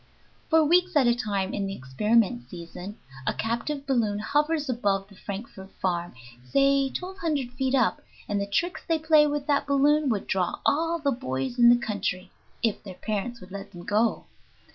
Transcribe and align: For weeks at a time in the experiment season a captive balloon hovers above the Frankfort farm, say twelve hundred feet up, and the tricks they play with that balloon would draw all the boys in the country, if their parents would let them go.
For 0.49 0.63
weeks 0.65 0.95
at 0.95 1.05
a 1.05 1.13
time 1.13 1.53
in 1.53 1.67
the 1.67 1.75
experiment 1.75 2.49
season 2.49 2.97
a 3.27 3.35
captive 3.35 3.85
balloon 3.85 4.17
hovers 4.17 4.67
above 4.67 5.07
the 5.09 5.15
Frankfort 5.15 5.69
farm, 5.79 6.15
say 6.43 6.89
twelve 6.89 7.19
hundred 7.19 7.51
feet 7.51 7.75
up, 7.75 8.01
and 8.27 8.41
the 8.41 8.47
tricks 8.47 8.81
they 8.89 8.97
play 8.97 9.27
with 9.27 9.45
that 9.45 9.67
balloon 9.67 10.09
would 10.09 10.25
draw 10.25 10.55
all 10.65 10.97
the 10.97 11.11
boys 11.11 11.59
in 11.59 11.69
the 11.69 11.77
country, 11.77 12.31
if 12.63 12.81
their 12.81 12.95
parents 12.95 13.41
would 13.41 13.51
let 13.51 13.73
them 13.73 13.83
go. 13.85 14.25